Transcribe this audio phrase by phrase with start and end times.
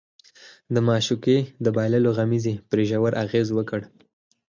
[0.73, 3.79] د معشوقې د بايللو غمېزې پرې ژور اغېز وکړ.